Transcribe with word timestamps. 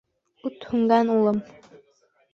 —Ут 0.49 0.65
һүнгән, 0.71 1.13
улым. 1.17 1.39